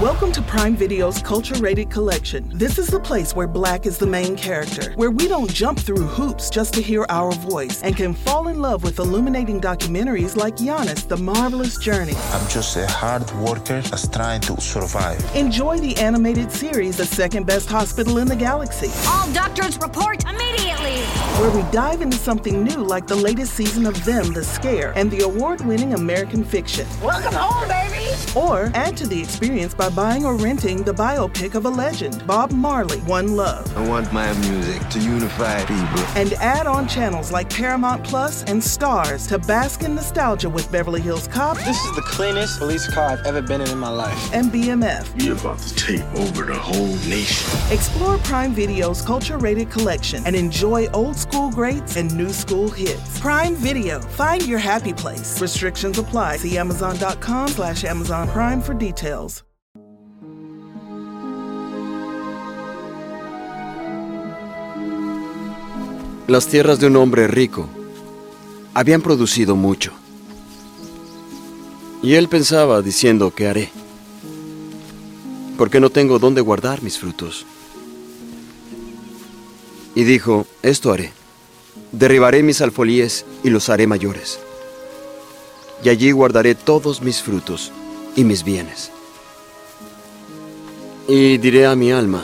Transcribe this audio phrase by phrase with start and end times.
[0.00, 2.48] Welcome to Prime Video's Culture Rated Collection.
[2.54, 6.06] This is the place where black is the main character, where we don't jump through
[6.06, 10.54] hoops just to hear our voice, and can fall in love with illuminating documentaries like
[10.56, 12.14] Giannis, The Marvelous Journey.
[12.32, 15.18] I'm just a hard worker that's trying to survive.
[15.34, 21.02] Enjoy the animated series, The Second Best Hospital in the Galaxy, All doctors report immediately.
[21.40, 25.10] where we dive into something new like the latest season of Them, The Scare, and
[25.10, 26.86] the award winning American fiction.
[27.02, 28.04] Welcome home, baby.
[28.36, 32.50] Or add to the experience by buying or renting the biopic of a legend, Bob
[32.52, 33.64] Marley, One Love.
[33.76, 36.04] I want my music to unify people.
[36.16, 41.00] and add on channels like Paramount Plus and Stars to bask in nostalgia with Beverly
[41.00, 44.34] Hills Cop This is the cleanest police car I've ever been in in my life.
[44.34, 45.08] and BMF.
[45.22, 47.48] You're about to take over the whole nation.
[47.72, 53.20] Explore Prime Video's culture rated collection and enjoy old school greats and new school hits.
[53.20, 55.40] Prime Video, find your happy place.
[55.40, 56.36] Restrictions apply.
[56.38, 59.44] See Amazon.com slash Amazon Prime for details.
[66.28, 67.70] Las tierras de un hombre rico
[68.74, 69.92] habían producido mucho.
[72.02, 73.70] Y él pensaba diciendo, ¿qué haré?
[75.56, 77.46] Porque no tengo dónde guardar mis frutos.
[79.94, 81.12] Y dijo, esto haré.
[81.92, 84.38] Derribaré mis alfolíes y los haré mayores.
[85.82, 87.72] Y allí guardaré todos mis frutos
[88.16, 88.90] y mis bienes.
[91.08, 92.22] Y diré a mi alma,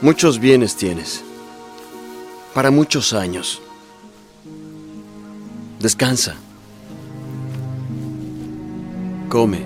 [0.00, 1.27] muchos bienes tienes
[2.58, 3.62] para muchos años.
[5.78, 6.34] Descansa.
[9.28, 9.60] Come.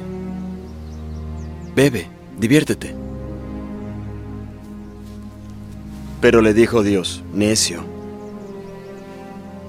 [1.75, 2.07] Bebe.
[2.39, 2.95] Diviértete.
[6.21, 7.83] Pero le dijo Dios, necio,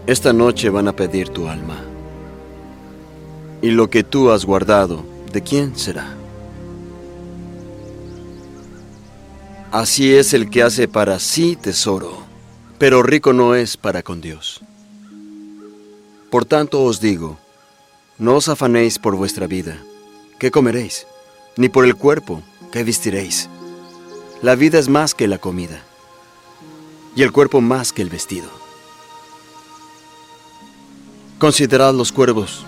[0.06, 1.78] esta noche van a pedir tu alma.
[3.62, 5.02] Y lo que tú has guardado,
[5.32, 6.14] ¿de quién será?
[9.72, 12.33] Así es el que hace para sí tesoro
[12.84, 14.60] pero rico no es para con Dios.
[16.30, 17.38] Por tanto os digo,
[18.18, 19.82] no os afanéis por vuestra vida,
[20.38, 21.08] ¿qué comeréis?
[21.56, 23.48] Ni por el cuerpo, ¿qué vestiréis?
[24.42, 25.82] La vida es más que la comida,
[27.16, 28.50] y el cuerpo más que el vestido.
[31.40, 32.66] Considerad los cuervos,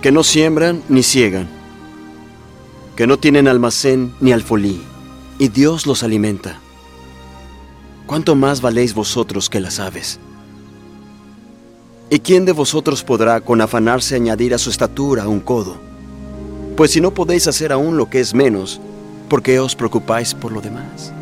[0.00, 1.48] que no siembran ni ciegan,
[2.94, 4.80] que no tienen almacén ni alfolí,
[5.40, 6.60] y Dios los alimenta.
[8.08, 10.18] ¿Cuánto más valéis vosotros que las aves?
[12.08, 15.76] ¿Y quién de vosotros podrá con afanarse añadir a su estatura un codo?
[16.74, 18.80] Pues si no podéis hacer aún lo que es menos,
[19.28, 21.12] ¿por qué os preocupáis por lo demás?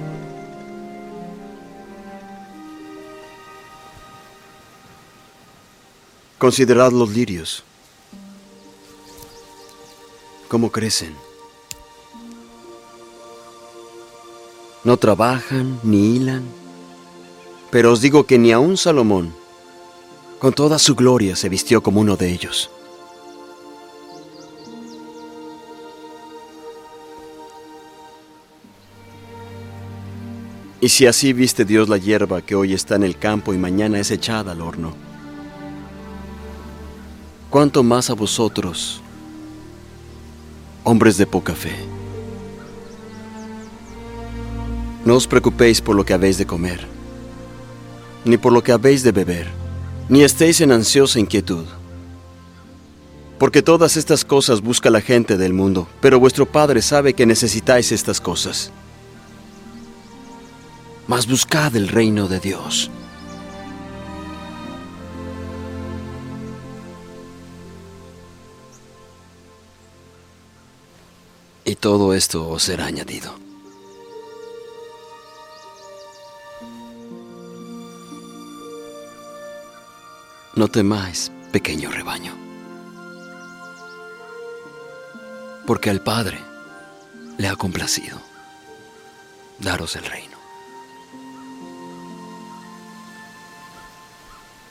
[6.38, 7.64] Considerad los lirios,
[10.46, 11.14] cómo crecen.
[14.84, 16.65] No trabajan ni hilan.
[17.70, 19.32] Pero os digo que ni aun Salomón,
[20.38, 22.70] con toda su gloria, se vistió como uno de ellos.
[30.80, 33.98] Y si así viste Dios la hierba que hoy está en el campo y mañana
[33.98, 34.94] es echada al horno,
[37.50, 39.00] ¿cuánto más a vosotros,
[40.84, 41.74] hombres de poca fe?
[45.04, 46.95] No os preocupéis por lo que habéis de comer
[48.26, 49.46] ni por lo que habéis de beber,
[50.08, 51.64] ni estéis en ansiosa inquietud.
[53.38, 57.92] Porque todas estas cosas busca la gente del mundo, pero vuestro Padre sabe que necesitáis
[57.92, 58.72] estas cosas.
[61.06, 62.90] Mas buscad el reino de Dios.
[71.64, 73.45] Y todo esto os será añadido.
[80.56, 82.32] No temáis, pequeño rebaño,
[85.66, 86.38] porque al Padre
[87.36, 88.16] le ha complacido
[89.58, 90.38] daros el reino.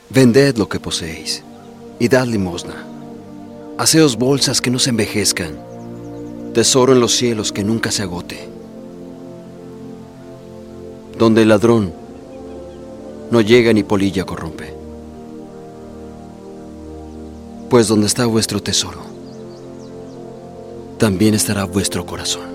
[0.09, 1.43] Vended lo que poseéis
[1.99, 2.83] y dad limosna.
[3.77, 5.55] Haceos bolsas que no se envejezcan,
[6.55, 8.49] tesoro en los cielos que nunca se agote,
[11.19, 11.93] donde el ladrón
[13.29, 14.84] no llega ni polilla corrompe.
[17.69, 19.01] Pues donde está vuestro tesoro,
[20.97, 22.54] también estará vuestro corazón.